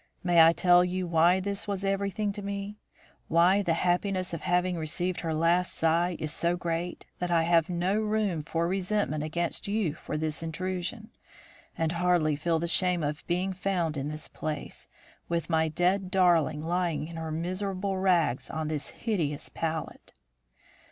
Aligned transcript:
May 0.23 0.41
I 0.41 0.51
tell 0.51 0.83
you 0.83 1.05
why 1.05 1.39
this 1.39 1.67
was 1.67 1.85
everything 1.85 2.31
to 2.33 2.41
me? 2.41 2.79
Why, 3.27 3.61
the 3.61 3.75
happiness 3.75 4.33
of 4.33 4.41
having 4.41 4.75
received 4.75 5.19
her 5.21 5.31
last 5.31 5.75
sigh 5.75 6.17
is 6.19 6.33
so 6.33 6.57
great, 6.57 7.05
that 7.19 7.29
I 7.29 7.43
have 7.43 7.69
no 7.69 8.01
room 8.01 8.41
for 8.41 8.67
resentment 8.67 9.23
against 9.23 9.67
you 9.67 9.93
for 9.93 10.17
this 10.17 10.41
intrusion, 10.41 11.11
and 11.77 11.91
hardly 11.91 12.35
feel 12.35 12.57
the 12.57 12.67
shame 12.67 13.03
of 13.03 13.23
being 13.27 13.53
found 13.53 13.95
in 13.95 14.07
this 14.07 14.27
place, 14.27 14.87
with 15.29 15.51
my 15.51 15.67
dead 15.67 16.09
darling 16.09 16.63
lying 16.63 17.07
in 17.07 17.15
her 17.17 17.29
miserable 17.31 17.97
rags 17.99 18.49
on 18.49 18.69
this 18.69 18.87
hideous 18.89 19.49
pallet!" 19.53 20.13